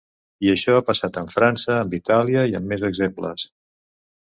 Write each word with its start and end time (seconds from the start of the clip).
I 0.45 0.49
això 0.53 0.77
ha 0.77 0.81
passat 0.87 1.19
amb 1.21 1.35
França, 1.35 1.77
amb 1.83 1.95
Itàlia 1.99 2.47
i 2.55 2.59
amb 2.63 2.73
més 2.75 2.89
exemples. 2.91 3.47